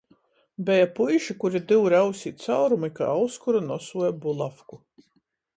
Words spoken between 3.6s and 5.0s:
nosuoja bulavku.